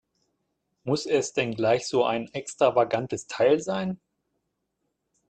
[0.83, 3.99] Muss es denn gleich so ein extravagantes Teil sein?